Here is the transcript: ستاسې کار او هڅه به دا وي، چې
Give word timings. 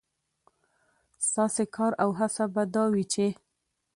ستاسې 1.27 1.63
کار 1.75 1.91
او 2.03 2.09
هڅه 2.19 2.43
به 2.53 2.63
دا 2.75 2.83
وي، 2.93 3.03
چې 3.13 3.25